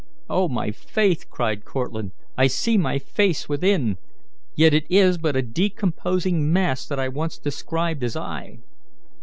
"Oh, 0.31 0.47
my 0.49 0.71
faith!" 0.71 1.29
cried 1.29 1.63
Cortlandt, 1.63 2.13
"I 2.35 2.47
see 2.47 2.75
my 2.75 2.97
face 2.97 3.47
within, 3.47 3.99
yet 4.55 4.73
it 4.73 4.87
is 4.89 5.19
but 5.19 5.35
a 5.35 5.43
decomposing 5.43 6.51
mass 6.51 6.87
that 6.87 6.99
I 6.99 7.07
once 7.07 7.37
described 7.37 8.03
as 8.03 8.15
I." 8.15 8.57